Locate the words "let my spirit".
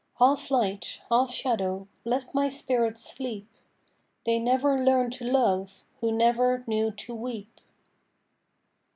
2.05-2.97